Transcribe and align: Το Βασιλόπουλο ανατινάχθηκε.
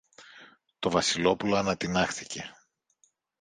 Το 0.79 0.89
Βασιλόπουλο 0.89 1.55
ανατινάχθηκε. 1.57 2.55